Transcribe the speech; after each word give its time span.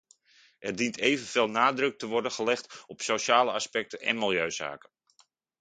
Er 0.59 0.71
dient 0.79 0.97
evenveel 1.09 1.47
nadruk 1.57 1.97
te 1.97 2.05
worden 2.13 2.31
gelegd 2.31 2.83
op 2.87 3.01
sociale 3.01 3.51
aspecten 3.51 3.99
en 4.01 4.17
milieuzaken. 4.17 4.89